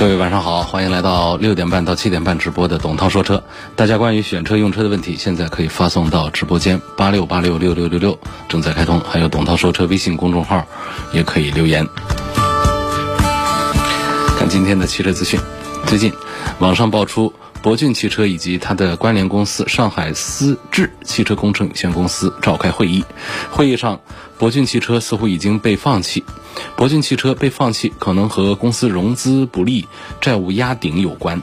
[0.00, 3.44] 各位晚上好，欢迎来到六点半到七点半直播的董涛说车。
[3.76, 8.98] 大家关于选车用车的问题，现在可以发送到直播间八六八六六六六六，正在开通。
[9.00, 10.66] 还有董涛说车微信公众号，
[11.12, 11.86] 也可以留言。
[14.38, 15.38] 看今天的汽车资讯，
[15.86, 16.10] 最近
[16.60, 17.30] 网上爆出
[17.60, 23.04] 博骏汽车以及它的关联公司上海思智汽车工程有限公司召开会议，
[23.50, 24.00] 会议上
[24.38, 26.24] 博骏汽车似乎已经被放弃。
[26.76, 29.86] 博骏汽车被放弃，可能和公司融资不利、
[30.20, 31.42] 债务压顶有关。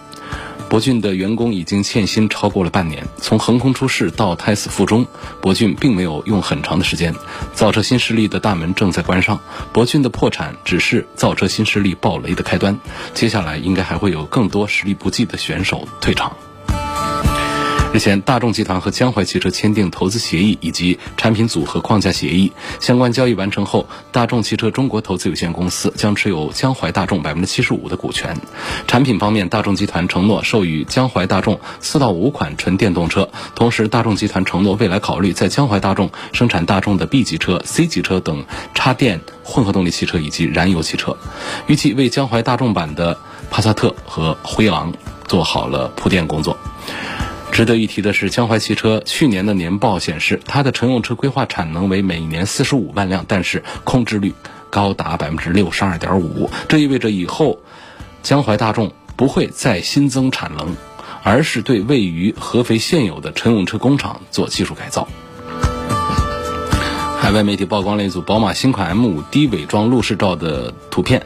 [0.70, 5.06] 博骏的员工已经欠薪超过了半年，从横空出世到胎死腹中，
[5.42, 7.16] 博骏并没有用很长的时间。
[7.54, 9.40] 造车新势力的大门正在关上，
[9.72, 12.78] 博骏的破产只是造车新势力爆雷的开端，
[13.14, 16.36] 接下来应该还会有更多实力不济的选手退场。
[17.98, 22.52] 日前，大众集团和江淮汽车签订投资协议以及产品组合框架协议。
[22.80, 28.38] 相关交易完成后，大众汽车中国投资有限公司将持有江淮大众百分之七十五的股权。
[28.86, 41.18] 产品方面，大众集团承诺授予江淮大众四到五款纯电动车，同时大众集团承诺未来考虑在江淮大众生产大众的 B 级车、C 级车等插电混合动力汽车以及燃油汽车。
[41.66, 43.18] 预计为江淮大众版的
[43.50, 44.94] 帕萨特和辉昂
[45.28, 46.56] 做好了铺垫工作。
[47.58, 54.32] 值得一提的是，江淮汽车去年的年报显示，它的乘用车规划产能为每年四十五万辆，但是控制率
[54.70, 56.52] 高达百分之六十二点五。
[56.70, 57.60] 这意味着以后
[58.22, 60.76] 江淮大众不会再新增产能，
[61.24, 65.08] 而是对位于合肥现有的乘用车工厂做技术改造。
[67.28, 71.26] 海外媒体曝光了一组宝马新款 M5 低伪装路试照的图片，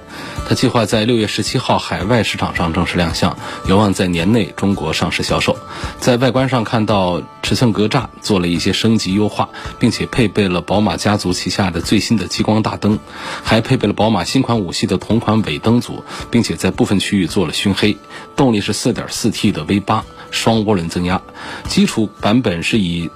[0.50, 5.56] 它计划在六月十七号海外市场上正式亮相，有望在年内中国上市销售。
[6.00, 12.98] 在外观上看到尺寸格栅做了一些升级优化，并且配备了宝马家族旗下的最新的激光大灯，
[13.44, 17.96] 还配备了宝马新款五系的同款尾灯组，并且在部分区域做了熏黑。
[18.36, 20.02] 动力是 4.4T 的 V8
[20.32, 21.22] 双涡轮增压，
[21.68, 23.12] 基础版本是以。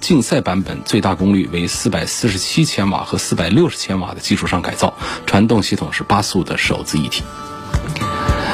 [0.00, 4.94] 竞赛版本最大功率为四百四十七千瓦和四百六十千瓦的基础上改造，
[5.26, 7.22] 传动系统是八速的手自一体。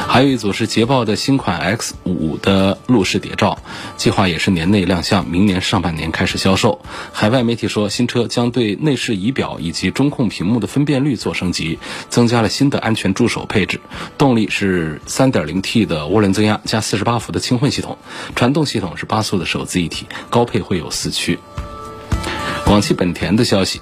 [0.06, 3.58] 还有一组是捷豹的新款 X 五的路试谍照，
[3.96, 6.80] 计划也是年内亮相，明年上半年开始销售。
[7.12, 13.80] 海外媒体说，新车将对内饰仪表以及中控屏幕的分辨率做升级，增加了新的安全助手配置。
[14.16, 17.98] 动力是 3.0T 的涡轮增压加48伏的轻混系统，
[18.36, 21.40] 传动系统是八速的手自一体，高配会有四驱。
[22.64, 23.80] 广汽本田的消息。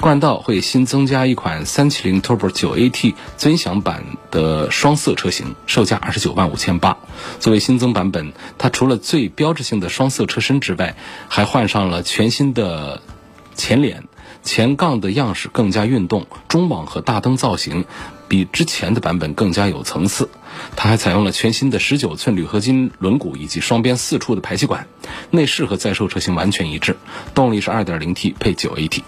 [0.00, 6.98] 冠道会新增加一款三七零 Turbo 九 AT 尊享版的双色车型，售价二十九万五千八。
[7.40, 10.94] 作为新增版本，它除了最标志性的双色车身之外，
[11.28, 13.00] 还换上了全新的
[13.54, 14.04] 前脸，
[14.42, 17.86] 前杠的样式更加运动，中网和大灯造型
[18.28, 20.28] 比之前的版本更加有层次。
[20.76, 24.86] 它还采用了全新的十九寸铝合金轮毂以及双边四出的排气管，
[25.30, 26.96] 内饰和在售车型完全一致，
[27.34, 29.02] 动力是二点零 T 配九 AT。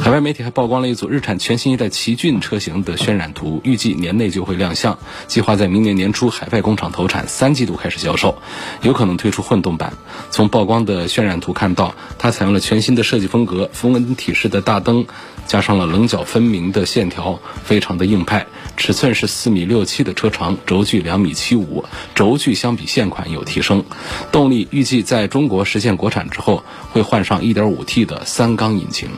[0.00, 8.38] 海外媒体还曝光了一组日产全新一代奇骏车型的渲染图，预计年内就会亮相，计划在明年年初海外工厂投产，三季度开始销售，
[8.80, 9.92] 有可能推出混动版。
[10.30, 15.06] 从曝光的渲染图看到，它采用了全新的设计风格，符文体式的大灯，
[15.46, 18.46] 加上了棱角分明的线条，非常的硬派。
[18.80, 23.84] 尺寸是四米六七的车长，轴距两米七五，轴距相比现款有提升。
[24.32, 29.10] 动力预计在中国实现国产之后，会换上 1.5T 的三缸引擎。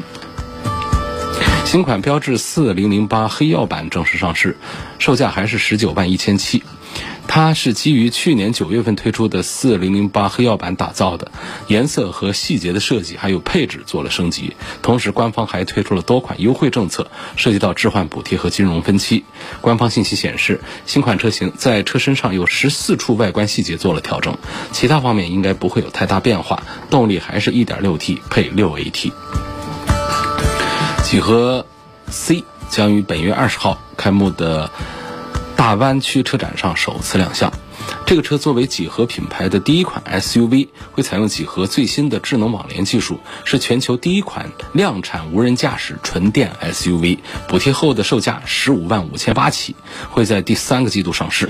[1.64, 4.56] 新款标致4008黑曜版正式上市，
[4.98, 6.64] 售价还是十九万一千七。
[7.34, 11.32] 它是基于去年九月份推出的四零零八黑曜版打造的，
[11.66, 14.54] 颜色和细节的设计还有配置做了升级。
[14.82, 19.24] 同时，官方还推出了多款优惠政策，涉及到置换补贴和金融分期。
[19.62, 24.36] 官方信息显示，新款车型在车身上有十四处外观细节做了调整，
[24.70, 26.62] 其他方面应该不会有太大变化。
[26.90, 29.10] 动力还是一点六 T 配六 AT。
[31.02, 31.64] 几何
[32.10, 34.70] C 将于本月二十号开幕的
[35.56, 37.52] 大湾区车展上首次亮相。
[38.04, 47.18] 这个车作为几何品牌的第一款 SUV，会采用几何最新的智能网联技术，是全球第一款量产无人驾驶纯电 SUV。
[47.48, 49.74] 补贴后的售价十五万五千八起，
[50.10, 51.48] 会在第三个季度上市。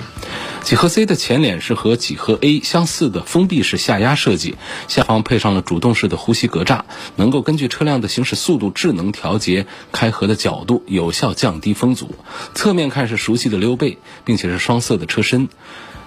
[0.62, 4.55] 几何 C 的前脸是和几何 A 相似的封闭式下压设计，
[4.87, 6.82] 下方配上了主动式的呼吸格栅，
[7.17, 12.14] 能够根据车辆的行驶速度智能调节开合的角度，有效降低风阻。
[12.55, 15.49] 侧面看是熟悉的溜背，并且是双色的车身。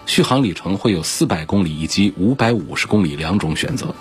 [0.05, 3.93] 续航里程会有四百公里以及五百五十公里两种选择。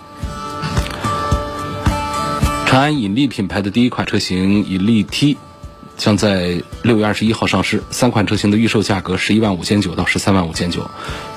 [2.66, 5.36] 长安引力品牌的第一款车型引力 T
[5.96, 10.90] 将在六月二十一号上市，三款车型的预售价格十一万五千九到十三万五千九。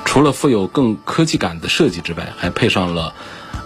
[0.03, 3.13] 除了富有更科技感的设计之外，还配上了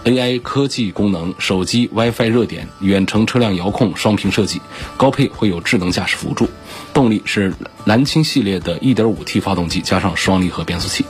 [0.04, 4.60] AI 科技功能、手机 WiFi 热点、远程车辆遥控双屏设计，
[4.98, 6.50] 高配会有智能驾驶辅助。
[6.94, 7.54] 动力是
[7.84, 11.04] 蓝鲸系列的 1.5T 发动机加上双离合变速器。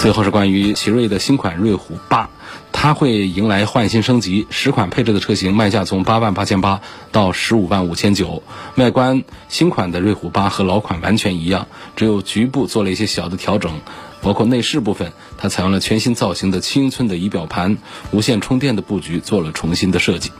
[0.00, 2.30] 最后是关于奇瑞的新款瑞虎八，
[2.70, 8.44] 它会迎来换新升级，十款配置的车型卖价从八万八千八到十五万五千九。
[8.76, 11.66] 外观新款的瑞虎八和老款完全一样，
[11.96, 13.80] 只有局部做了一些小的调整，
[14.22, 17.78] 包括内饰部分，它采用了全新造型的七英寸的仪表盘，
[18.12, 20.30] 无线充电的布局做了重新的设计。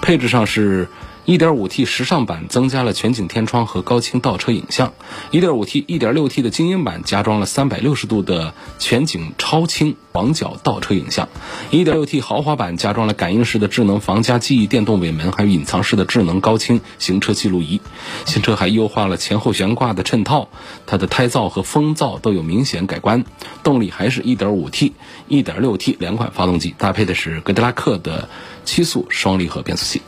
[0.00, 0.88] 配置上是。
[1.26, 4.92] 1.5T 时尚版增加了全景天窗和高清倒车影像
[5.32, 11.30] ，1.5T、1.6T 的精英版加装了360度的全景超清广角倒车影像
[11.70, 17.80] ，1.6T 豪华版加装了感应式的智能防夹记忆电动尾门，还有隐藏式的智能高清行车记录仪。
[18.26, 20.50] 新车还优化了前后悬挂的衬套，
[20.84, 23.24] 它的胎噪和风噪都有明显改观。
[23.62, 24.92] 动力还是 1.5T、
[25.30, 28.28] 1.6T 两款发动机，搭配的是格迪拉克的
[28.66, 30.02] 七速双离合变速器。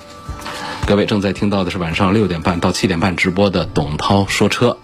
[0.87, 4.79] 各位正在听到的是晚上六点半到七点半直播的董涛说车，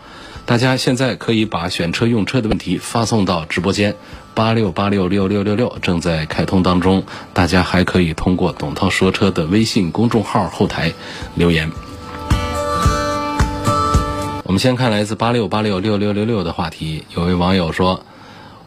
[0.44, 3.94] 大家现在可以把选车用车的问题发送到直播间
[4.34, 7.04] 八六八六六六六六，正在开通当中。
[7.32, 10.92] 大家还可以通过董涛说车的微信公众号后台
[11.36, 11.70] 留言。
[14.42, 18.04] 我们先看来自八六八六六六六六的话题，有位网友说。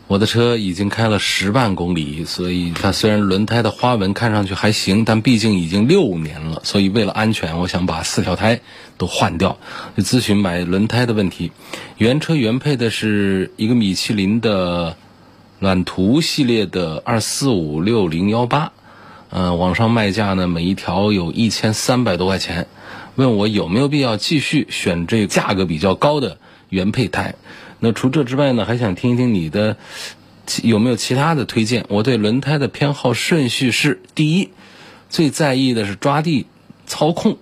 [0.08, 8.62] 我的车已经开了十万公里，所以它虽然轮胎的花纹看上去还行，但毕竟已经六年了，所以为了安全，我想把四条胎
[9.00, 9.58] 都换掉。
[9.98, 11.52] 就咨询买轮胎的问题，
[11.98, 14.96] 原车原配的是一个米其林的
[15.60, 18.74] 揽途系列的二四五六零幺八，
[19.32, 22.68] 嗯，网上卖价呢每一条有一千三百多块钱，
[23.16, 26.38] 问我有没有必要继续选这价格比较高的
[26.70, 27.34] 原配胎。
[27.80, 29.78] 那除这之外呢，还想听一听你的
[30.64, 31.86] 有没有其他的推荐？
[31.90, 34.50] 我对轮胎的偏好顺序是：第一，
[35.10, 36.46] 最在意的是抓地
[36.88, 37.34] 操控；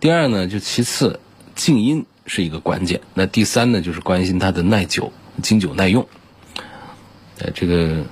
[0.00, 1.20] 第二呢，就其次
[1.54, 6.06] 静音是一个关键；那第三呢，就是关心它的耐久、经久耐用。
[7.38, 8.04] 呃，这个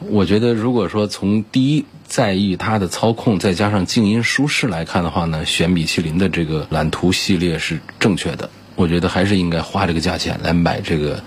[0.00, 8.50] 我觉得，如果说从第一在意它的操控，再加上静音舒适来看的话呢，选米其林的这个揽途系列是正确的。
[8.76, 11.22] 我觉得还是应该花这个价钱来买这个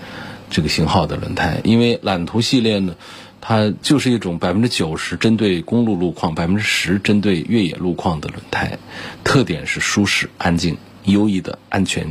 [0.48, 2.94] 这个型号的轮胎，因为揽途系列呢，
[3.40, 8.78] 它就是一种百分之九十针对公路路况、百分之十针对越野路况的轮胎，
[9.24, 12.06] 特点是舒适、安静、优异的安全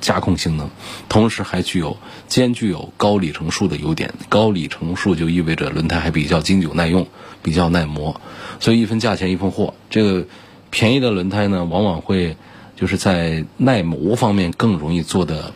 [0.00, 0.70] 驾控性能，
[1.06, 1.94] 同时还具有
[2.26, 4.12] 兼具有高里程数的优点。
[4.30, 7.06] 高里程数就意味着轮胎还比较经久耐用、
[7.42, 8.18] 比较耐磨，
[8.58, 9.74] 所以一分价钱一分货。
[9.90, 10.26] 这个
[10.70, 12.38] 便宜的轮胎呢，往往会。
[12.76, 15.52] 就是在耐磨方面更容易做的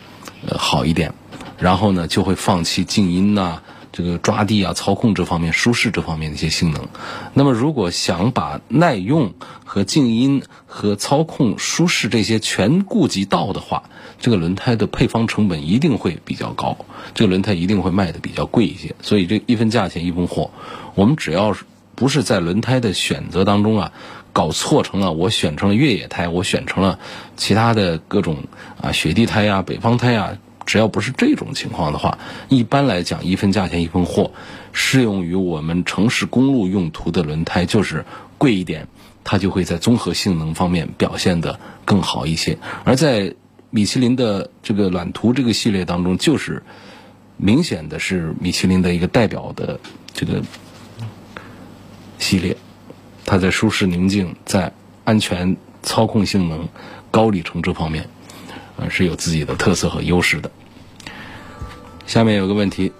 [0.47, 1.13] 呃好一点，
[1.59, 3.61] 然后呢就会放弃静音呐、
[3.93, 6.87] 这个抓地啊、操控这方面、舒适这方面的一些性能。
[7.33, 13.83] 那么如果想把耐用和静音和操控、舒适这些全顾及到的话，
[14.19, 16.75] 这个轮胎的配方成本一定会比较高，
[17.13, 18.95] 这个轮胎一定会卖的比较贵一些。
[19.01, 20.49] 所以这一分价钱一分货，
[20.95, 23.91] 我们只要是不是在轮胎的选择当中啊。
[24.33, 26.99] 搞错成了，我选成了越野胎，我选成了
[27.35, 28.37] 其他的各种
[28.81, 34.31] 啊雪地胎呀、北方胎呀，只要不是这种情况的话，一般来讲一分价钱一分货，
[34.71, 38.05] 适用于我们城市公路用途的轮胎就是
[38.37, 38.87] 贵一点，
[39.23, 42.57] 它就会在综合性能方面表现的更好一些。
[42.85, 43.35] 而在
[43.69, 46.63] 米其林的这个揽途这个系列当中，就是
[47.37, 49.79] 明显的是米其林的一个代表的
[50.13, 50.41] 这个
[52.17, 52.55] 系列。
[53.25, 54.73] 它在舒适宁静、在
[55.03, 56.67] 安全操控性能、
[57.09, 58.07] 高里程这方面，
[58.77, 60.51] 呃，是有自己的特色和优势的。
[62.05, 62.91] 下面有个问题，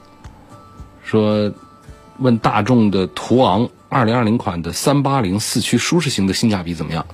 [1.03, 1.53] 说
[2.17, 7.05] 问大众的途昂二零二零款的三八零四驱舒适型的性价比怎么样？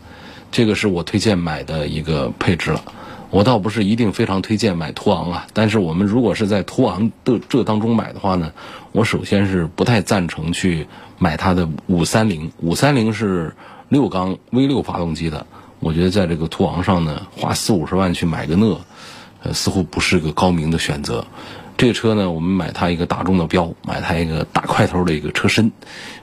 [0.52, 2.82] 这个是我推荐买的一个配置了。
[3.30, 8.54] 我倒不是一定非常推荐买途昂啊，但是我们如果是在途昂的这当中买的话呢，
[8.94, 10.88] 我首先是不太赞成去
[11.20, 12.52] 买它的五三零。
[12.62, 13.54] 五三零是
[13.90, 15.46] 六缸 V 六发动机的，
[15.82, 18.80] 我觉得在这个途昂上呢，花四五十万去买个那，
[19.44, 21.26] 呃，似乎不是个高明的选择。
[21.76, 25.74] 这个车呢，我们买它一个大众的标，买它一个大块头的一个车身，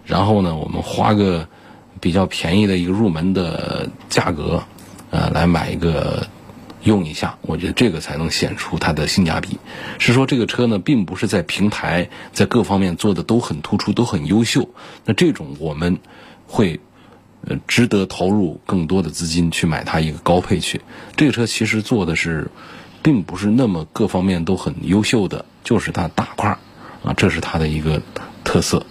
[0.07, 1.47] 然后呢，我们花个
[2.01, 4.63] 比较便宜的一个入门的价格，
[5.11, 6.27] 呃，来买一个。
[6.85, 9.59] 用一下，我觉得这个才能显出它的性价比。
[9.99, 14.69] 是说这个车呢，并不是在平台在各方面做的都很突出、都很优秀。
[15.05, 15.99] 那这种我们
[16.47, 16.81] 会
[17.47, 20.83] 呃值得投入更多的资金去买它一个高配去。
[21.17, 22.51] 这个车其实做的是，
[23.03, 26.59] 并不是那么各方面都很优秀的，就是它大块儿
[27.03, 28.03] 啊，这是它的一个
[28.45, 28.87] 特色。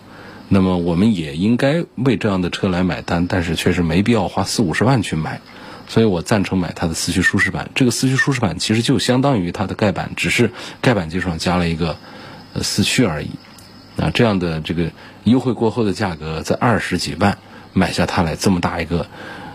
[0.49, 5.41] 那么我们也应该为这样的车来买单，但是确实没必要花四五十万去买。
[5.93, 7.69] 所以我赞成买它的四驱舒适版。
[7.75, 10.49] 这个四驱舒适版其实就相当于它的盖板，只是
[10.81, 11.97] 盖板基础上加了一个
[12.53, 13.29] 呃四驱而已。
[13.95, 14.91] 那这样的这个
[15.23, 17.37] 优惠过后的价格在二十几万
[17.73, 19.05] 买下它来，这么大一个，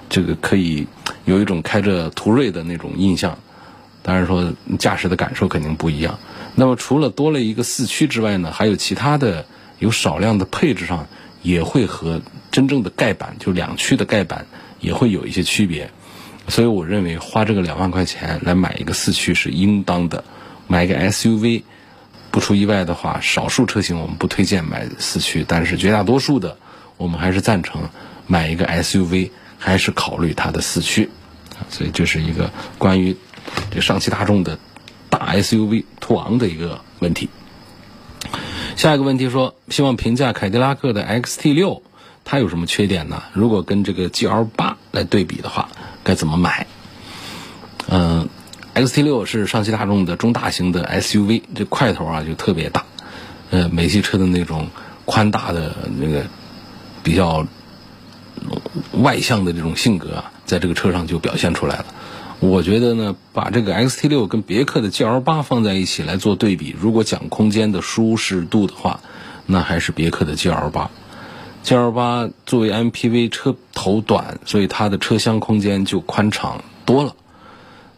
[0.08, 0.86] 这个可以
[1.24, 3.36] 有一种开着途锐的那种印象。
[4.04, 6.20] 当然说驾驶的感受肯定不一样。
[6.54, 9.44] 那么除了多了一个四驱之外呢，还有其他的
[9.80, 11.08] 有少量的配置上
[11.42, 14.46] 也会和真正的盖板就两驱的盖板
[14.78, 15.90] 也会有一些区别。
[16.48, 20.24] 所以我认为花这个两万块钱来买一个四驱是应当的，
[20.66, 21.62] 买一个 SUV，
[22.30, 26.56] 不出意外的话，少数车型我们不推荐买四驱，但是绝大多数的
[26.96, 27.88] 我们还是赞成
[28.26, 31.08] 买一个 SUV，还是考虑它的四驱。
[31.68, 33.16] 所以这是一个关于
[33.70, 34.58] 这上汽大众的
[35.10, 37.28] 大 SUV 途昂的一个问题。
[38.76, 41.82] 下一个问题说，希望评价凯迪拉克的 XT 六。
[42.24, 43.22] 它有什么缺点呢？
[43.32, 45.68] 如果跟这个 GL 八来对比的话，
[46.04, 46.66] 该怎么买？
[47.88, 48.28] 嗯
[48.74, 52.84] ，XT 六是上汽大众的中大型的 SUV，这块头啊就特别大，
[53.50, 54.68] 呃，美系车的那种
[55.04, 56.26] 宽大的那个
[57.02, 57.46] 比较
[58.92, 61.86] 外向的这种性格啊，在这个车上就表现出来了。
[62.40, 69.00] 我觉得呢，把这个 XT 六跟别克的 GL 八放在一起来做对比，如果讲空间的舒适度的话，
[69.46, 70.90] 那还是别克的 GL 八。
[71.62, 77.14] G L 八作为 MPV 车头短，所以它的车厢空间就宽敞多了。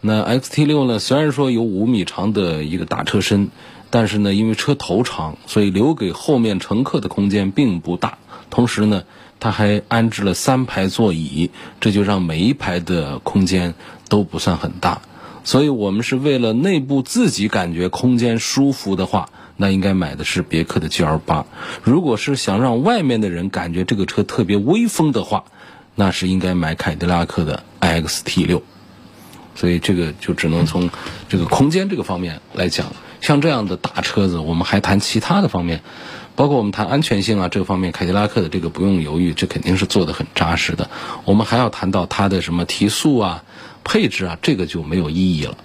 [0.01, 0.99] 那 X T 六呢？
[0.99, 3.51] 虽然说有五米长的一个大车身，
[3.91, 8.19] 但是呢，因为车头长，所以留给后面乘客的空间并不大。
[8.49, 9.05] 同时呢，
[9.39, 11.51] 它还安置了三排座椅，
[11.81, 13.75] 这就让每一排的空间
[14.09, 15.03] 都不算很大。
[15.45, 19.29] 所以我们是为了内部自己感觉空间舒服的话。
[19.61, 21.45] 那应该买的是别克的 GL 八。
[21.85, 25.45] 如果是想让外面的人感觉这个车特别威风的话，
[25.95, 28.63] 那是应该买凯迪拉克的 XT 六。
[29.55, 30.89] 所以这个就只能从
[31.29, 32.87] 这个空间这个方面来讲。
[33.21, 35.83] 像这样的大车子，我们还谈其他的方面，
[36.37, 40.89] 包括我们谈安全性啊这个方面，凯迪拉克的这个不用犹豫，这肯定是做的很扎实的。
[41.27, 43.45] 我们还要谈到它的什么提速啊、
[43.85, 45.59] 配置啊，这个就没有意义了。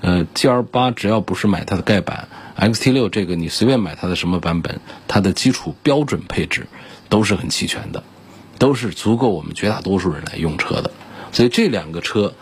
[0.00, 2.26] 呃，GL 八只要不是买它的盖板。
[2.58, 6.66] XT 六这个你随便买它的什么版本，它的基础标准配置
[7.08, 8.02] 都是很齐全的，
[8.58, 10.90] 都是足够我们绝大多数人来用车的。
[11.30, 12.34] 所以这两个车，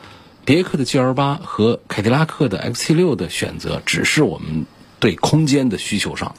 [0.46, 4.64] 别克的 GL 八和凯迪拉克的 XT 六的选择，只是我们
[4.99, 6.35] 对空间的需求上，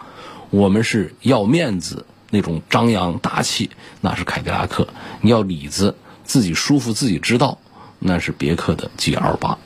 [0.50, 3.70] 我们是要面子那种张扬大气，
[4.02, 4.88] 那是凯迪拉克；
[5.22, 7.60] 你要里子自己舒服自己知道，
[8.00, 9.60] 那是别克的 GL 八。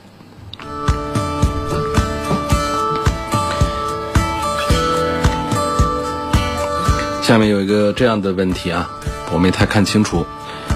[7.22, 8.90] 下面有一个这样的问题啊，
[9.32, 10.26] 我没太看清楚，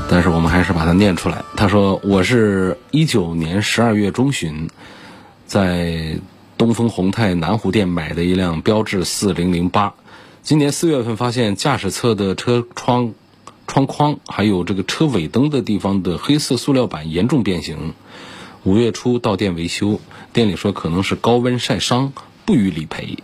[0.09, 1.45] 但是我们还是把它念出来。
[1.57, 4.71] 他说：“我是一九年十二月中旬，
[5.45, 6.21] 在
[6.57, 9.95] 东风宏泰南湖店买的一辆标致四零零八，
[10.45, 13.13] 今年四月份发现驾驶侧的车窗
[13.67, 17.93] 窗框还有这个车尾灯的地方的黑色塑料板严重变形。
[18.63, 20.01] 五月初到店维修，
[20.33, 22.13] 店里说可能是高温晒伤，
[22.45, 23.19] 不予理赔。”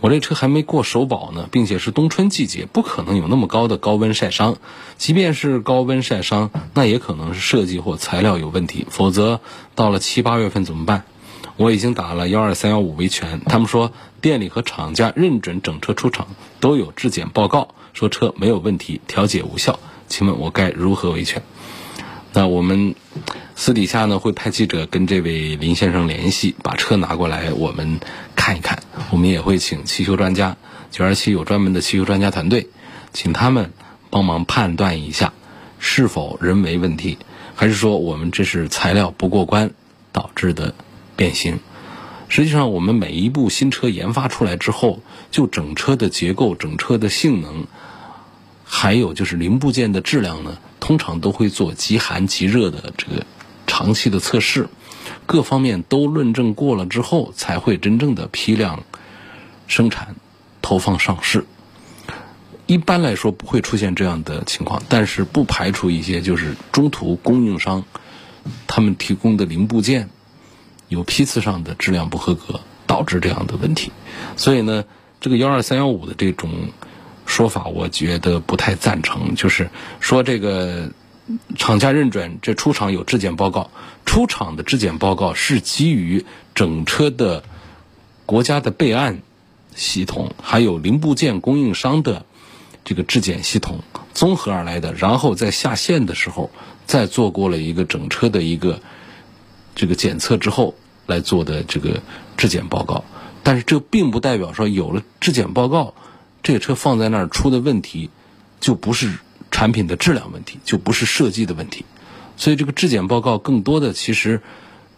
[0.00, 4.56] 我这车还没过首保呢，并且是冬春季节，不可能有那么高的高温晒伤。
[4.98, 8.86] 即便是高温晒伤，那也可能是设计或材料有问题。
[8.90, 9.40] 否则，
[9.74, 11.04] 到了七八月份怎么办？
[11.56, 16.28] 我已经打了幺二三幺五维权，他们说店里和厂家认准整车出厂，
[16.60, 19.80] 都有质检报告，说车没有问题，调解无效。
[20.08, 21.42] 请问我该如何维权？
[22.36, 22.94] 那我们
[23.54, 27.98] 私底下呢会派记者跟这位林先生联系，把车拿过来我们
[28.34, 28.82] 看一看。
[29.10, 30.58] 我们也会请汽修专家，
[30.90, 32.68] 九二七有专门的汽修专家团队，
[33.14, 33.72] 请他们
[34.10, 35.32] 帮忙判断一下
[35.78, 37.16] 是否人为问题，
[37.54, 39.70] 还是说我们这是材料不过关
[40.12, 40.74] 导致的
[41.16, 41.58] 变形。
[42.28, 45.00] 实际上，我们每一部新车研发出来之后，
[45.30, 47.66] 就整车的结构、整车的性能，
[48.68, 53.24] 还有就是零部件的质量呢，通常都会做极寒极热的这个
[53.66, 54.68] 长期的测试，
[55.24, 58.82] 各方面都论证过了之后，才会真正的批量
[59.68, 60.16] 生产、
[60.60, 61.46] 投放上市。
[62.66, 67.84] 一般来说不会出现这样的情况，但是不排除一些就是中途供应商
[68.66, 70.10] 他们提供的零部件。
[70.88, 73.90] 有批次上的质量不合格，导致这样的问题。
[74.36, 74.84] 所以呢，
[75.20, 76.50] 这个幺二三幺五的这种
[77.36, 79.34] 说法，我觉得不太赞成。
[79.34, 79.68] 就是
[80.00, 80.88] 说，这个
[81.58, 83.70] 厂家认准这出厂有质检报告，
[84.06, 86.24] 出厂的质检报告是基于
[86.54, 87.44] 整车的
[88.24, 89.20] 国家的备案
[89.74, 92.24] 系统，还有零部件供应商的
[92.86, 93.80] 这个质检系统
[94.14, 94.94] 综合而来的。
[94.94, 96.50] 然后在下线的时候，
[96.86, 98.80] 再做过了一个整车的一个。
[99.78, 100.74] 这个检测之后
[101.04, 102.00] 来做的这个
[102.38, 103.04] 质检报告，
[103.42, 105.92] 但是这并不代表说有了质检报告，
[106.46, 108.08] 这个车放在那儿出的问题
[108.60, 109.18] 就不是
[109.50, 111.84] 产品的质量问题，就不是设计的问题。
[112.36, 114.40] 所以这个质检报告更多的其实，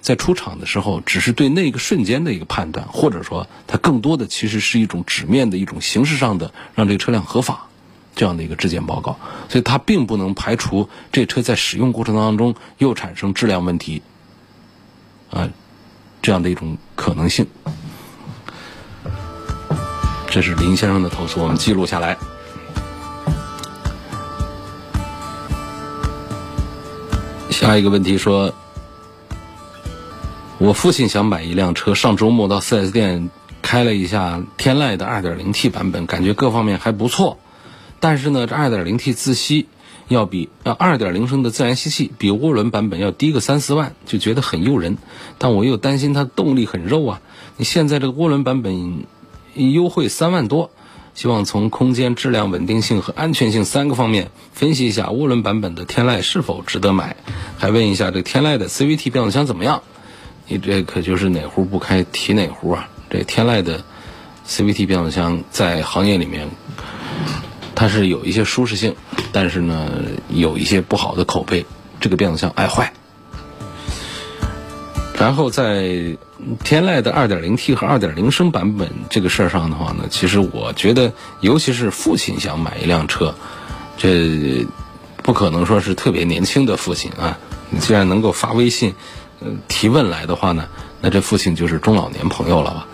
[0.02, 7.70] 在出厂的时候只是对那个瞬间的一个判断，或者说它更多的其实是一种纸面的一种形式上的让这个车辆合法
[8.14, 9.18] 这样的一个质检报告。
[9.48, 14.02] 所以它并不能排除这车在使用过程当中又产生质量问题。
[15.30, 15.48] 啊，
[16.20, 17.46] 这样的一种可能性，
[20.30, 22.16] 这是林先生的投诉，我们记录下来。
[27.50, 28.52] 下一个问题说，
[30.58, 33.30] 我父亲想买一辆车，上周末到 4S 店
[33.62, 37.38] 开了一下天籁的 2.0T 版本，感觉各方面还不错，
[37.98, 39.66] 但是呢，这 2.0T 自吸。
[40.08, 44.96] 要比呃二点零升的自然吸气比涡轮版本要低个三四万，就觉得很诱人。
[45.36, 47.20] 但我又担心它动力很肉啊。
[47.58, 49.04] 你现在这个涡轮版本
[49.54, 50.70] 优惠三万多，
[51.14, 57.16] 希望从空间、质量、稳定性和安全性三个方面分析一下涡轮版本的天籁是否值得买。
[57.58, 59.82] 还问一下这天籁的 CVT 变速箱怎么样？
[60.46, 62.88] 你这可就是哪壶不开提哪壶啊！
[63.10, 63.84] 这天籁的
[64.46, 66.48] CVT 变速箱在行业里面。
[67.74, 68.96] 它是有一些舒适性，
[69.30, 69.88] 但是呢，
[70.30, 71.64] 有一些不好的口碑。
[72.00, 72.92] 这个变速箱爱坏。
[75.18, 76.16] 然后在
[76.62, 83.34] 天籁的 2.0T 和2.0升版本这个事儿上的话呢，其实我觉得，尤其是父亲想买一辆车，
[83.96, 84.66] 这
[85.22, 87.38] 不可能说是特别年轻的父亲啊。
[87.70, 88.94] 你既然能够发微信，
[89.66, 90.68] 提问来的话呢，
[91.00, 92.86] 那这父亲就是中老年朋友了吧？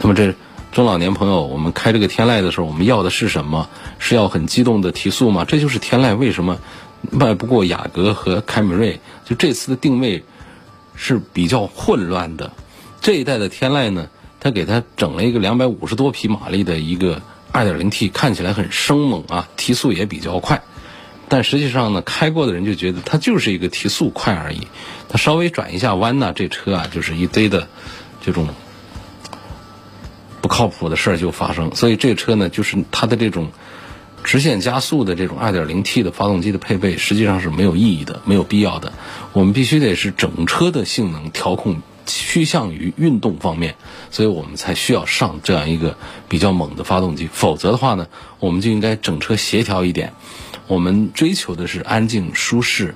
[0.00, 0.34] 那么这。
[0.72, 3.68] 中老年朋友，我们开这个天籁的时候，我们要的是什么？
[3.98, 5.44] 是要很激动的提速吗？
[5.44, 6.58] 这就是天籁为什么
[7.10, 9.00] 卖不过雅阁和凯美瑞。
[9.24, 10.22] 就这次的定位
[11.00, 12.52] 是比较混乱的。
[13.00, 20.62] 这一代的天籁呢，它给它整了一个两百五十多匹马力的一个二点零 T，看起来很生猛啊，提速也比较快。
[21.28, 24.68] 但实际上呢，开过的人就觉得它就是一个提速快而已。
[25.08, 27.66] 它稍微转一下弯呢，这车啊就是一堆的
[28.22, 28.46] 这种。
[30.42, 33.52] 不靠谱的事儿就发生，所以这车呢，就是它的这种
[34.24, 38.92] 直线加速的这种 2.0T 的发动机的配备，实际上是没有意义的，没有必要的。
[39.32, 43.76] 我们必须得是整车的性能调控趋向于运动方面，
[44.10, 45.96] 所以我们才需要上这样一个
[46.28, 47.28] 比较猛的发动机。
[47.32, 48.06] 否则的话呢，
[48.38, 50.12] 我们就应该整车协调一点。
[50.66, 52.94] 我们追求的是安静舒适，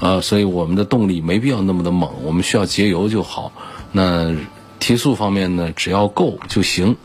[0.00, 3.52] 呃，所以我们的动力没必要那么的猛，我们需要节油就好。
[3.92, 4.34] 那。
[4.80, 6.96] 提速方面呢，只要够就行。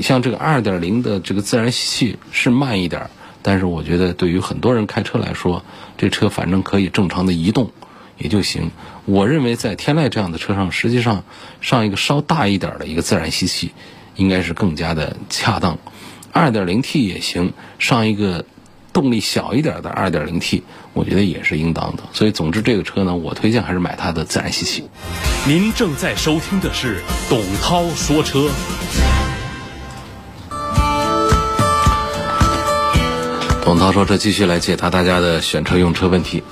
[0.00, 3.10] 像这个二点零的这个自然吸气是慢一点，
[3.42, 5.64] 但是我觉得对于很多人开车来说，
[5.96, 7.70] 这车反正可以正常的移动
[8.18, 8.70] 也就行。
[9.04, 11.24] 我认为在天籁这样的车上，实际上
[11.60, 13.72] 上一个稍大一点的一个自然吸气
[14.16, 15.78] 应该是更加的恰当。
[16.32, 18.44] 二点零 T 也行，上一个。
[18.92, 20.62] 动力小一点的 2.0T，
[20.94, 22.04] 我觉得也是应当的。
[22.14, 24.84] 所以，总之这个车呢，我推荐还是买它的自然吸气。
[25.46, 28.48] 您正在收听的是董涛说车。
[33.66, 36.44] 董涛说这继续来解答大家的选车用车问题。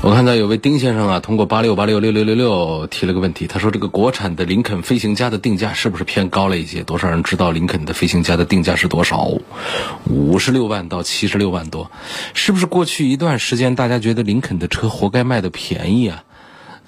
[0.00, 3.48] 我看到有位丁先生啊，通过八六八六六六六六提了个问题。
[3.48, 6.84] 他说：“这个国产的林肯飞行家的定价是不是偏高了一些？
[6.84, 9.28] 多少人知道林肯的飞行家的定价是多少？
[10.06, 11.90] 五十六万到七十六万多，
[12.32, 16.22] 是不是过去一段时间大家觉得林肯的车活该卖的便宜啊？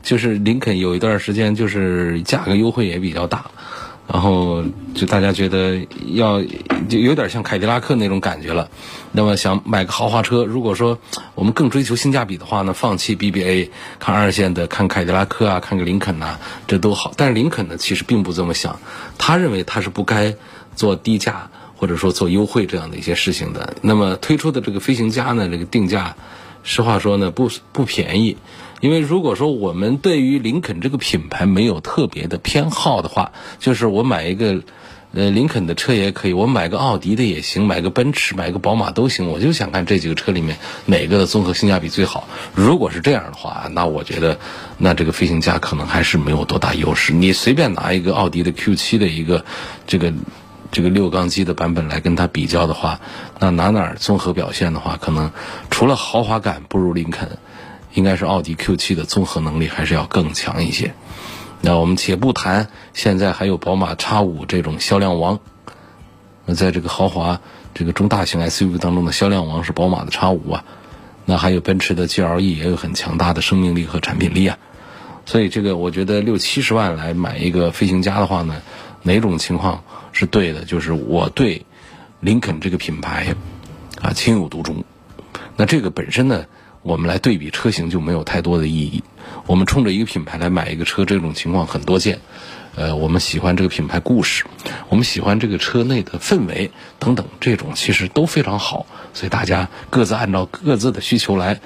[0.04, 3.46] 就是林肯有一段时间就是价格优惠也比较大，
[4.12, 4.62] 然后
[4.94, 6.42] 就大家觉得要
[6.86, 8.68] 就有点像凯迪拉克那种感觉了。
[9.10, 10.98] 那么想买个豪华车，如果说
[11.34, 17.14] 我们更追求性价比的话呢，放弃 BBA，看二线的，看凯迪拉克啊，看个林肯呐、这都好。
[17.16, 18.78] 但是林肯呢，其实并不这么想，
[19.16, 20.34] 他认为他是不该
[20.76, 23.74] 做低价或者说做优惠这样的一些事情的。
[23.80, 26.14] 那么推出的这个飞行家呢，这个定价，
[26.62, 28.36] 实话说呢，不不便宜。
[28.82, 34.60] 因为如果说我们对于林肯这个品牌没有特别的偏好的话，就是我买一个，
[35.14, 39.28] 呃，林肯的车也可以，我买个奥迪的也行，买个奔驰、买个宝马都行。
[39.28, 42.26] 我就想看这几个车里面哪个的综合性价比最好。
[42.56, 44.36] 如果是这样的话，那我觉得，
[44.78, 47.12] 那这个飞行家可能还是没有多大优势。
[47.12, 49.44] 你随便拿一个奥迪的 Q7 的一个
[49.86, 50.12] 这个
[50.72, 53.00] 这个六缸机的版本来跟它比较的话，
[53.38, 55.30] 那哪哪综合表现的话，可能
[55.70, 57.38] 除了豪华感不如林肯。
[57.94, 60.94] 应该是奥迪 Q7 的综合能力还是要更强一些。
[61.60, 65.38] 那我们且不谈现在还有宝马 X5 这种销量王，
[66.44, 67.40] 那在这个豪华
[67.72, 70.64] 这个中大型 SUV 当中的销量王是宝马的 X5 啊，
[71.24, 74.58] 那还有奔驰的 GLE 也有很强大的生命力和产品力啊。
[75.24, 78.60] 所以这个我觉得六七十万来买一个飞行家的话呢，
[79.02, 80.64] 哪种情况是对的？
[80.64, 81.64] 就是我对
[82.18, 83.36] 林肯这个品牌
[84.00, 84.82] 啊情有独钟。
[85.56, 86.44] 那这个本身呢？
[86.82, 89.02] 我们来对比车型就没有太多的意义。
[89.46, 92.18] 我们冲着一个品牌来买一个车，这种情况很多见。
[92.74, 94.44] 呃，我们喜欢这个品牌故事，
[94.88, 98.86] 我们喜欢这个车内的氛围等等，这种其实都非常好。
[99.12, 101.60] 所以大家各自按照各自的需求来，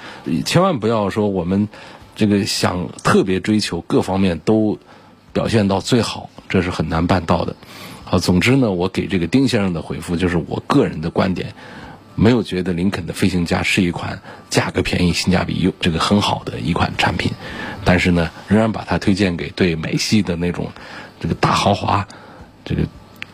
[0.45, 1.69] 千万不要说我们
[2.15, 4.77] 这个想特别追求各方面都
[5.31, 7.55] 表现到最好，这是很难办到的。
[8.03, 11.53] 好，总之呢，我给这个丁先生的回复就是我个人的观点。
[12.19, 17.31] 没有觉得林肯的飞行家是一款价格便宜、性价比又这个很好的一款产品，
[17.85, 20.71] 但是呢，仍然把它推荐给对美系的那种
[21.19, 22.07] 这个大豪华
[22.65, 22.81] 这个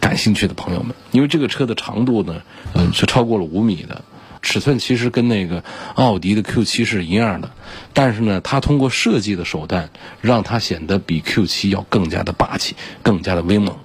[0.01, 0.93] 感兴趣的朋友们。
[1.11, 2.41] 因为这个车的长度呢，
[2.73, 4.03] 嗯，是超过了五米的，
[4.41, 5.63] 尺寸其实跟那个
[5.95, 7.51] 奥迪的 Q7 是一样的，
[7.93, 13.77] 但是呢，它通过设计的手段让它显得比 Q7 要更加的霸气、更加的威猛。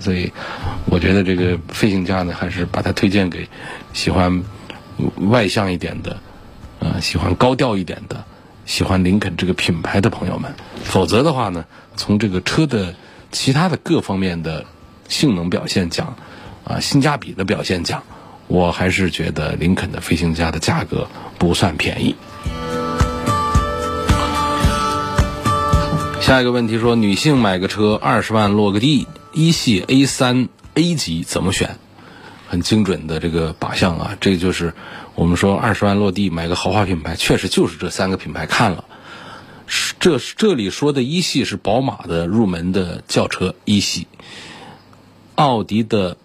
[0.00, 0.32] 所以
[0.86, 3.48] 我觉得这个飞行家呢，还是把它推荐给
[3.92, 4.42] 喜欢
[5.16, 6.16] 外向一点的，
[6.78, 8.24] 呃，喜欢高调一点的，
[8.66, 10.54] 喜欢林肯这个品牌的朋友们。
[10.82, 11.64] 否则的话呢，
[11.96, 12.94] 从这个车的
[13.32, 14.64] 其他的各方面的
[15.08, 16.16] 性能表现讲，
[16.64, 18.02] 啊，性价比的表现讲，
[18.46, 22.14] 我还是觉得林肯的飞行家的价格不算便宜。
[26.20, 29.06] 下一个问题说，女性买个车二十万落个地。
[29.34, 31.76] 一系 A 三 A 级怎么选？
[32.46, 34.74] 很精准的这个靶向啊，这个就是
[35.16, 38.84] 我们说二十万落地买个豪华品牌，确实就是这三个品牌看了。
[39.98, 44.06] 这这里说的一系是宝马的入门的轿车一系，
[45.34, 46.16] 奥迪的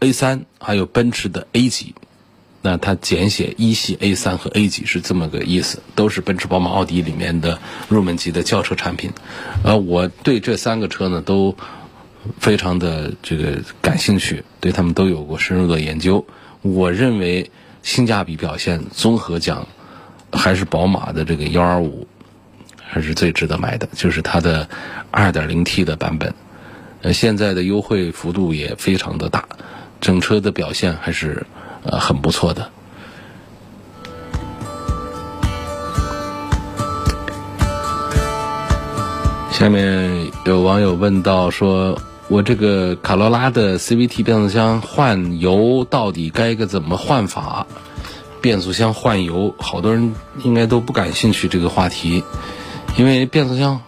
[0.00, 1.94] A 三，还有奔驰的 A 级。
[2.60, 9.12] 那它简写一系 A 三和 A 级是这么个意思，都是奔驰、宝马、奥迪里面的入门级的轿车产品。
[9.62, 11.56] 呃，我对这三个车呢都。
[12.38, 16.24] 非常的这个感兴趣，对他们都有过深入的研究。
[16.62, 17.50] 我认为
[17.82, 19.66] 性价比表现综合讲，
[20.32, 22.06] 还是宝马的这个幺二五
[22.76, 24.68] 还是最值得买的，就是它的
[25.10, 26.34] 二点零 T 的版本。
[27.02, 29.44] 呃，现在的优惠幅度也非常的大，
[30.00, 31.46] 整车的表现还是
[31.84, 32.68] 呃很不错的。
[39.52, 41.96] 下面有网友问到说。
[42.28, 47.66] 我这个卡罗拉的 CVT 变速箱换油到底该个怎么换法？
[48.42, 50.14] 变速箱换油，好多人
[50.44, 52.22] 应该都不感兴趣这个话题，
[52.98, 53.80] 因为变速箱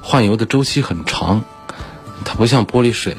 [0.00, 1.44] 换油的周期很长，
[2.24, 3.14] 它不像玻璃水。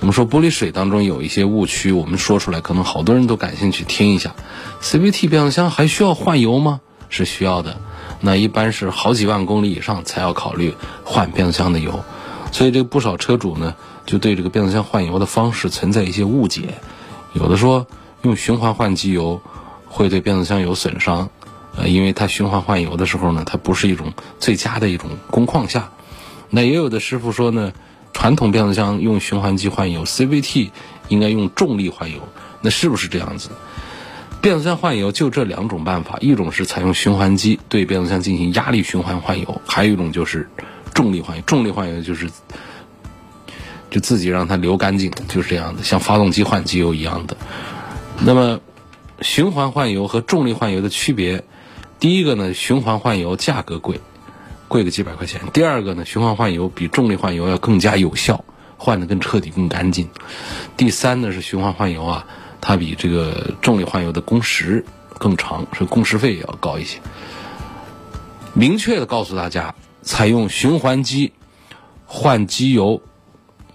[0.00, 4.34] 我们说玻璃水当中有一些误区，我们说出来可能好多人都感兴趣听一下。
[4.82, 6.82] CVT 变速箱还需要换油吗？
[7.08, 7.78] 是需要的，
[8.20, 12.04] 那一般是好几万公里以上才要考虑换变速箱的油。
[12.52, 13.74] 所以，这个不少车主呢，
[14.06, 16.74] 就对这个变速箱换油的方式存在一些误解。
[17.34, 17.86] 有的说
[18.22, 19.42] 用循环换机油
[19.88, 21.28] 会对变速箱有损伤，
[21.76, 25.90] 呃，因为它循环换油的时候呢，它不是一种最佳的一种工况下。
[26.48, 27.72] 那也有的师傅说呢，
[28.14, 30.70] 传统变速箱用循环机换油，CVT
[31.08, 32.20] 应该用重力换油。
[32.62, 33.50] 那是不是这样子？
[34.40, 40.48] 变速箱换油就这两种办法，一种是采用循环机对变速箱进行压力循环换油，还有一种就是。
[40.96, 42.30] 重力换油，重力换油就是
[43.90, 47.36] 就自己让它流干净，就是这样的，像发动机换机油一样的。
[48.20, 48.60] 那么
[49.20, 51.44] 循环换油和重力换油的区别，
[52.00, 54.00] 第一个呢，循环换油价格贵，
[54.68, 55.42] 贵个几百块钱。
[55.52, 58.42] 第二个呢，循环换油比重力换油要更加有效，
[58.78, 60.08] 换的更彻底、更干净。
[60.78, 62.26] 第三呢是循环换油啊，
[62.62, 64.84] 它比这个重力换油的工时
[65.18, 67.00] 更长，所以工时费也要高一些。
[68.54, 69.74] 明确的告诉大家，
[70.06, 71.32] 采用循环机
[72.06, 73.02] 换机油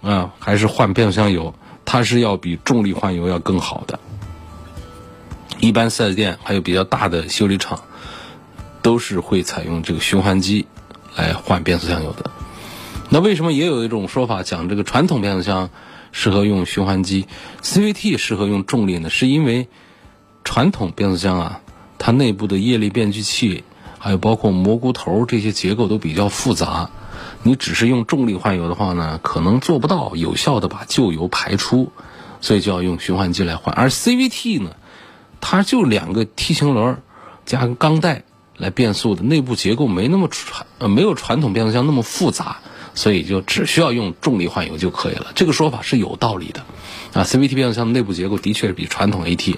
[0.00, 4.00] 啊，还是换变速箱油，它是要比重力换油要更好的。
[5.60, 7.82] 一般四 S 店还有比较大的修理厂，
[8.80, 10.66] 都是会采用这个循环机
[11.14, 12.30] 来换变速箱油的。
[13.10, 15.68] 那为什么也有一种说法讲这个传统变速箱
[16.12, 17.26] 适合用循环机
[17.62, 19.10] ，CVT 适合用重力呢？
[19.10, 19.68] 是因为
[20.44, 21.60] 传统变速箱啊，
[21.98, 23.64] 它内部的液力变矩器，
[24.02, 26.90] 还有包括蘑菇头这些结构都比较复杂。
[27.44, 31.92] 你只是用重力换油的话呢，可能做不到有效的把旧油排出，
[32.40, 33.72] 所以就要用循环机来换。
[33.74, 34.72] 而 CVT 呢？
[35.40, 36.98] 它就两个 T 型轮
[37.46, 38.24] 加个钢带
[38.56, 42.58] 来变速的，内部结构没那么传呃没有传统变速箱那么复杂，
[42.94, 45.26] 所以就只需要用重力换油就可以了。
[45.36, 46.60] 这个说法是有道理的，
[47.12, 49.56] 啊，CVT 变速箱的内部结构的确是比传统 AT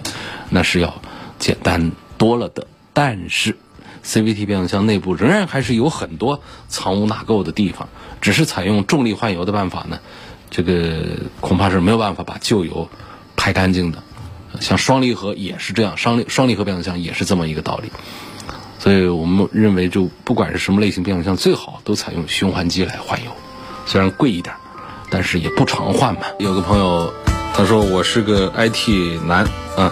[0.51, 1.03] 那是要
[1.39, 3.57] 简单多了的，但是
[4.05, 7.89] CVT 变速箱内部仍然还是有很多藏污纳垢的地方，
[8.21, 9.99] 只是采用重力换油的办法呢，
[10.51, 11.03] 这个
[11.41, 12.89] 恐怕是没有办法把旧油
[13.35, 14.03] 排干净的。
[14.61, 17.91] 像双离合也是这样，双离双离合变速箱也是这么一个道理，
[18.79, 23.31] 所以我们认为，就不管是什么类型变速箱，最好都采用循环机来换油，
[23.85, 24.55] 虽然贵一点，
[25.11, 26.21] 但是也不常换嘛。
[26.39, 27.13] 有个朋友
[27.53, 29.45] 他说我是个 IT 男
[29.77, 29.91] 啊，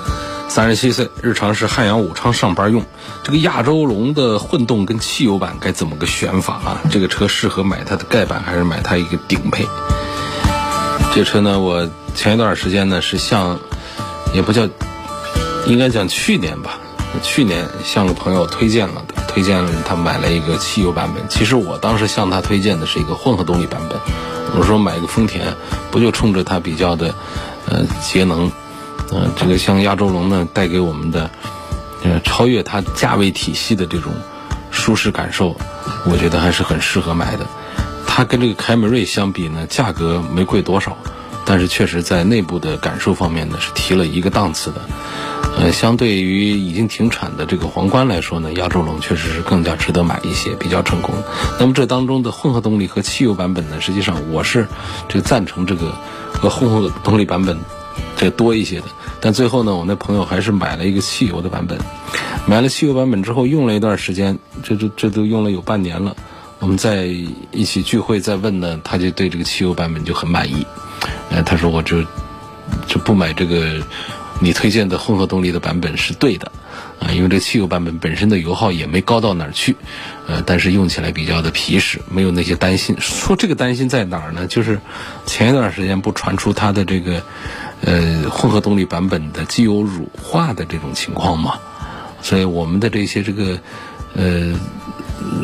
[0.54, 2.84] 三十七岁，日常是汉阳武昌上班用，
[3.22, 6.82] 这个亚洲龙的混动跟汽油版该怎么个选法啊？
[6.90, 9.66] 这个车适合买它的盖板还是买它一个顶配？
[11.14, 13.58] 这车呢，我前一段时间呢是向。
[14.34, 14.68] 也不叫，
[15.66, 16.78] 应该讲去年吧。
[17.22, 21.22] 去年向个朋友推荐了，推荐了他买了一个汽油版本。
[21.30, 23.98] 其实我当时向他推荐的是一个混合动力版本。
[24.54, 25.54] 我说买个丰田，
[25.90, 27.14] 不就冲着它比较的，
[27.70, 28.52] 呃，节能，
[29.12, 31.30] 呃，这个像亚洲龙呢，带给我们的，
[32.02, 34.12] 呃，超越它价位体系的这种
[34.70, 35.54] 舒适感受，
[36.06, 37.46] 我觉得还是很适合买的。
[38.06, 40.96] 它跟这个凯美瑞相比呢，价格没贵多少。
[41.44, 44.80] 但是确实在内部的感受方面呢，是提了一个档次的。
[45.58, 51.12] 呃，相对于已经停产的这个皇冠来说呢，亚洲龙确实是更加值得买一些，比较成功。
[51.58, 54.68] 那么这当中的混合动力和汽油版本呢，实际上我是
[55.08, 55.92] 这个赞成这个
[56.32, 57.58] 和混合动力版本
[58.16, 58.86] 这多一些的。
[59.20, 61.78] 但最后呢，我那朋友还是买了一个汽油的版本。
[62.46, 66.16] 买了汽油版本之后，用了一段时间，这都这都用了有半年了。
[66.58, 67.06] 我们在
[67.50, 70.66] 一起聚会再问呢，他就对这个汽油版本就很满意。
[71.30, 72.02] 呃，他说我就
[72.86, 73.80] 就不买这个
[74.40, 76.50] 你推荐的混合动力的版本是对的，
[77.00, 79.76] 啊，因为这汽油版本本身的油耗也没高到哪儿去，
[80.28, 82.96] 呃，但是用起来比较的皮实，没有那些担心。
[83.00, 84.46] 说这个担心在哪儿呢？
[84.46, 84.80] 就是
[85.26, 87.22] 前一段时间不传出它的这个
[87.84, 91.58] 呃混合动力版本的机油乳化的这种情况嘛，
[92.22, 93.58] 所以我们的这些这个
[94.14, 94.54] 呃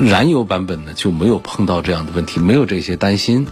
[0.00, 3.46] 燃油版本呢就没有碰到这样的问题，没有这些担心。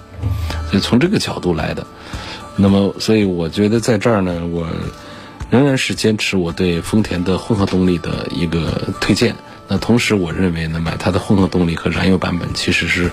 [0.71, 1.87] 所以从这个角度来的，
[2.57, 4.67] 那么，所以我觉得在这儿呢，我
[5.51, 9.37] 仍然是坚持我对丰田的混合动力的一个推荐。
[9.69, 13.11] 那同时，我认为呢，买它的混合动力和燃油版本，其实是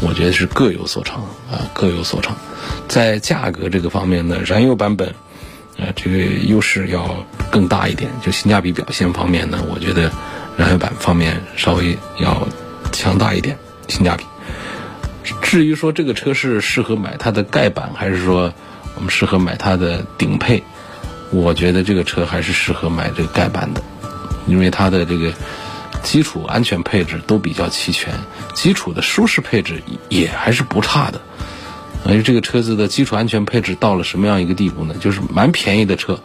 [0.00, 2.36] 我觉得是各有所长啊，各有所长。
[2.88, 5.14] 在价格这个方面呢，燃油版本，
[5.78, 8.10] 呃，这个优势要更大一点。
[8.22, 10.10] 就性价比表现方面呢，我觉得
[10.58, 12.46] 燃油版方面稍微要
[12.92, 14.24] 强大一点，性价比。
[15.40, 18.52] 至于说这个车是适合买它的盖板，还是说
[18.94, 20.62] 我们适合买它的顶配，
[21.30, 23.82] 我觉得这个车还是适合买这个盖板的，
[24.46, 25.32] 因为它的这个
[26.04, 28.14] 基础安全配置都比较齐全，
[28.54, 31.20] 基础的舒适配置也还是不差的。
[32.06, 34.94] 而这个车子的基础安全配置到了什么样一个地步呢？
[35.00, 36.20] 就是蛮便宜的车，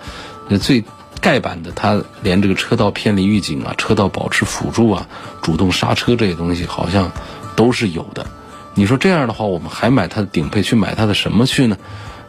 [0.49, 0.83] 那最
[1.21, 5.07] 盖板的它连这个车道偏离预警啊、车道保持辅助啊、
[5.41, 7.11] 主动刹车这些东西好像
[7.55, 8.27] 都是有的。
[8.75, 11.77] 你说这样的话，我们还买它的顶配去买它的什么去呢？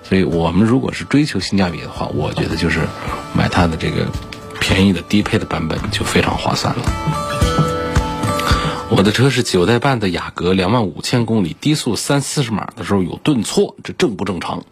[0.03, 2.81] 所以我们如果是追求性价比的话，我觉得就是
[3.35, 4.07] 买它的这个
[4.61, 6.83] 便宜的低配的版本就非常划算了。
[8.91, 14.65] 我的车是九代半的雅阁，两万五千公里，低速三四十码的时候有顿挫，这正不正常？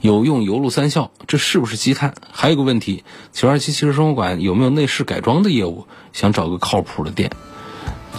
[0.00, 2.14] 有用油路三效，这是不是积碳？
[2.30, 5.86] 还有个问题，九二七汽车生活馆有没有内饰改装的业务？
[6.12, 7.30] 想找个靠谱的店。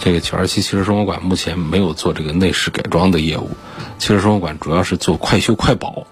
[0.00, 3.50] 这个九二七汽车生活馆目前没有做这个内饰改装的业务，
[3.98, 6.06] 汽车生活馆主要是做快修快保，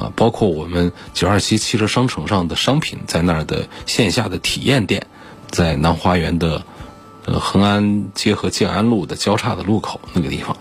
[0.00, 5.06] 啊，包括我们九二七汽车商城上的商品在那儿的线下的体验店，
[5.50, 6.62] 在南花园的
[7.24, 10.56] 呃恒安街和建安路的交叉的路口那个地方，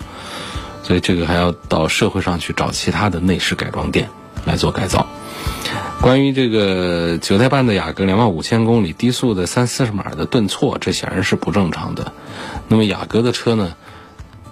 [0.83, 4.09] 所以这个还要到社会上去找其他的内饰改装店
[4.45, 5.05] 来做改造。
[6.01, 12.13] 关于这个九代半的雅阁两万五千公里低速的三四十码的顿挫，这显然是不正常的。
[12.67, 13.75] 那么雅阁的车呢，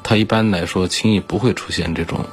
[0.04, 2.26] 它一般来说轻易不会出现这种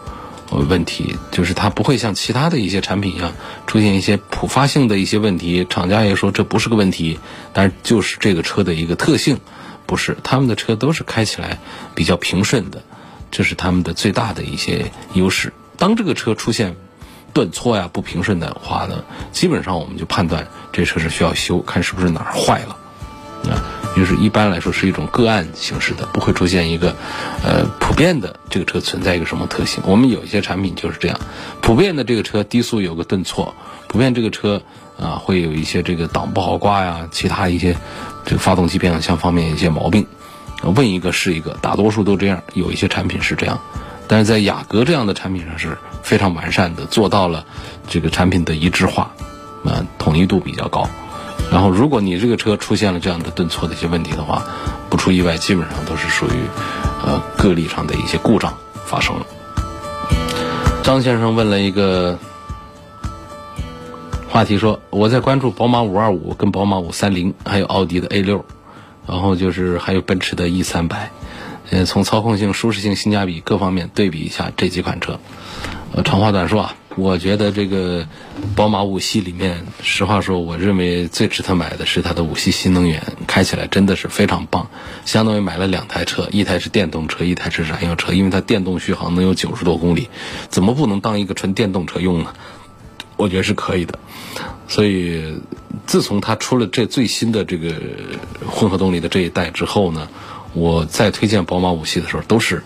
[0.58, 3.32] 问题，就是它不会像其他的一些产品一样
[3.66, 5.66] 出现一些普发性的一些问题。
[5.68, 7.18] 厂家也说这不是个问题，
[7.52, 9.38] 但是就是这个车的一个特性，
[9.86, 11.58] 不是他们的车都是开起来
[11.94, 12.82] 比较平顺的，
[13.30, 15.52] 这是他们的最大的一些优势。
[15.76, 16.76] 当这个车出现，
[17.32, 22.76] 顿挫呀，不平顺的话呢，基本上我们就判断这车是需要修，看是不是哪儿坏了，
[24.00, 26.96] 就是一般来说是一种个案形式的，不会出现一个，
[27.44, 29.82] 呃，普遍的这个车存在一个什么特性。
[29.86, 31.20] 我们有一些产品就是这样，
[31.60, 33.54] 普遍的这个车低速有个顿挫，
[33.88, 34.62] 普遍这个车
[34.98, 37.76] 啊会有一些这个档不好挂呀，其他一些
[38.24, 40.06] 这个发动机变速箱方面一些毛病，
[40.62, 43.60] 问一个是一个，大多数都这样，有一些产品是这样。
[44.08, 47.44] 但是在雅阁这样的产品上是非常完善的，做到了
[47.86, 49.12] 这个产品的一致化，
[49.62, 50.88] 啊，统一度比较高。
[51.50, 54.42] 然后，如果你这个车出现了这样的顿挫的一些问题的话，
[54.88, 56.30] 不出意外，基本上都是属于
[57.04, 59.26] 呃个例上的一些故障发生了。
[60.84, 62.18] 张先生问了一个
[64.28, 68.44] 话题，说我在关注宝马五二五、跟宝马五三零，还有奥迪的 A 六，
[69.08, 71.10] 然后就是还有奔驰的 E 三百。
[71.70, 75.18] 呃，从操控性、舒适性、性价比各方面对比一下这几款车。
[75.92, 78.07] 呃，长话短说啊，我觉得这个
[78.57, 84.68] 宝马五系里面，实话说，我认为最值得买的是它的五系新能源，开起来真的是非常棒，
[85.05, 90.09] 相当于买了两台车，一台是电动车，一台是燃油车，因为它电动续航能有九十多公里，
[90.48, 92.35] 怎么不能当一个纯电动车用呢？
[93.16, 93.98] 我觉得是可以的。
[94.66, 95.37] 所以，
[95.87, 97.74] 自从它出了这最新的这个
[98.46, 100.09] 混合动力的这一代之后呢。
[100.53, 102.64] 我在推荐宝马五系的时候，都是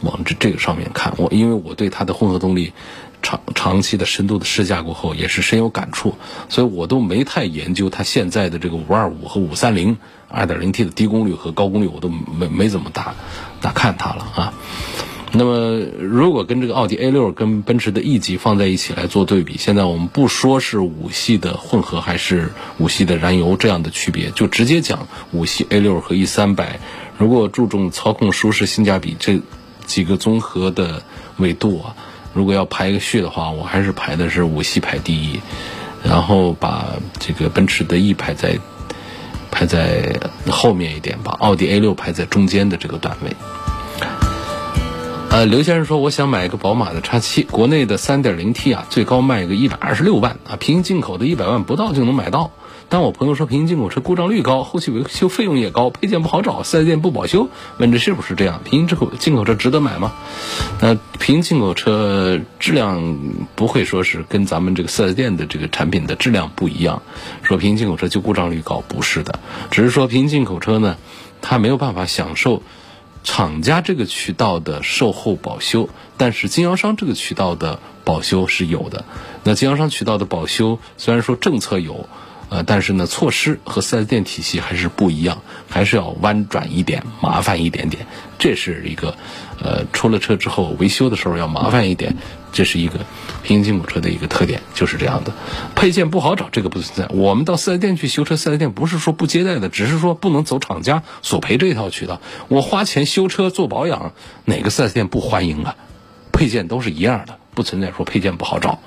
[0.00, 1.12] 往这这个上面看。
[1.18, 2.72] 我因为我对它的混合动力
[3.26, 6.14] 长长期的深度的试驾过后，也是深有感触，
[6.48, 13.16] 所以我都没太研究它现在的这个五二五和五三零二点零 T 的低功率和高功率，我都没没怎么打
[13.60, 14.54] 打看它了啊。
[15.32, 26.78] 那么，如果跟这个奥迪 A 六跟奔驰的 E 级放在一起来做对比，现在我们不说是五系的混合还是五系的燃油这样的区别，就直接讲五系 A 六和 E 三百。
[27.18, 29.40] 如果注重操控、舒适、性价比这
[29.84, 31.02] 几个综合的
[31.38, 31.96] 维度啊，
[32.36, 35.40] 如果要排一个序的话，我还是排的是五系排第一，
[36.04, 38.58] 然后把这个奔驰的 E 排在
[39.50, 40.20] 排在
[40.50, 43.34] 后面一点，把奥迪 A 六排在中间的这个段位。
[45.30, 52.50] 呃，刘先生说，我想买一个宝马的叉七，国内的 3.0T 啊，最高卖个一百二十六万啊，平行进口的一百万不到就能买到。
[52.88, 57.48] 但我朋友说平行进口车故障率高，后期维修费用也高，配件不好找，四 S 店不保修。
[57.78, 58.60] 问这是不是这样？
[58.64, 60.12] 平行进口进口车值得买吗？
[60.80, 63.18] 那平行进口车质量
[63.56, 67.02] 不会说是跟咱们这个四 S 店的这个产品的质量不一样。
[67.42, 69.40] 说平行进口车就故障率高，不是的，
[69.72, 70.96] 只是说平行进口车呢，
[71.42, 72.62] 它没有办法享受
[73.24, 79.04] 厂家这个渠道的售后保修，但是经销商这个渠道的保修是有的。
[79.42, 82.08] 那经销商渠道的保修虽然说政策有。
[82.48, 88.06] 呃，但是呢，措施和四 S 店体系还是不一样，还是要弯转一点，麻烦一点点。
[88.38, 89.16] 这是一个，
[89.60, 92.16] 呃，出了车之后维修的时候要麻烦一点，
[92.52, 93.00] 这是一个
[93.42, 95.32] 平行进口车的一个特点，就是这样的。
[95.74, 97.12] 配件不好找，这个不存在。
[97.14, 102.20] 我们到四 S 店去修车，四 S 店不是说不接待的，只是说不能走厂家索赔这一套渠道。
[102.46, 104.12] 我花钱修车做保养，
[104.44, 105.74] 哪个四 S 店不欢迎啊？
[106.30, 108.78] 配件都是一样的，不存在说配件不好找。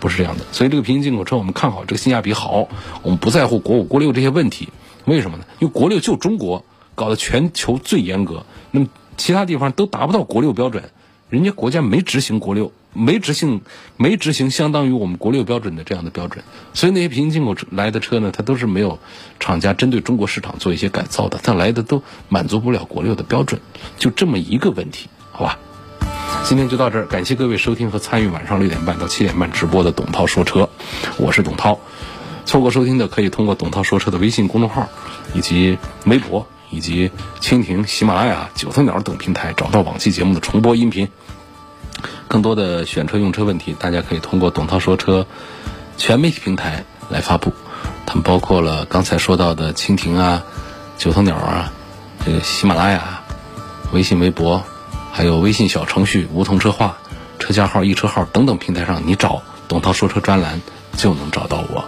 [0.00, 2.68] 不是这样的，所以这个平行进口车我们看好，这个性价比好，
[3.02, 4.68] 我们不在乎国五、国六这些问题，
[5.04, 5.44] 为什么呢？
[5.58, 10.90] 因为国六就中国搞得全球最严格，那么其他地方都达不到国六标准，
[11.30, 13.60] 人家国家没执行国六，没执行，
[13.98, 18.98] 没执行相当于我们国六标准的这样的标准，所以那些平行进口车来的车呢，它都是没有
[19.40, 23.60] 厂家针对中国市场做一些改造的，它来的都满足不了国六的标准，
[23.98, 25.58] 就这么一个问题，好吧？
[26.44, 30.70] 今天就到这儿，感谢各位收听和参与晚上六点半到七点半直播的董涛说车，
[31.18, 31.78] 我是董涛。
[32.46, 34.88] 错过收听的可以通过董涛说车的微信公众号，
[35.34, 41.08] 以及微博，以及蜻蜓、喜马拉雅、九头鸟等平台找到往期节目的重播音频。
[42.28, 45.26] 更多的选车用车问题，大家可以通过董涛说车
[45.98, 47.52] 全媒体平台来发布，
[48.06, 50.42] 他们包括了刚才说到的蜻蜓啊、
[50.96, 51.72] 九头鸟啊、
[52.24, 53.22] 这个喜马拉雅、
[53.92, 54.64] 微信、微博。
[55.12, 56.96] 还有微信小程序“梧桐车话”、
[57.38, 60.60] 车架号、易车号等等平台上，你找“董涛说车”专栏
[60.96, 61.84] 就能找到我。